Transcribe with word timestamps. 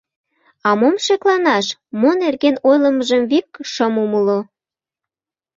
—А 0.67 0.69
мом 0.79 0.95
шекланаш?— 1.05 1.65
мо 1.99 2.09
нерген 2.23 2.55
ойлымыжым 2.69 3.21
вик 3.31 3.47
шым 3.71 3.93
умыло. 4.03 4.39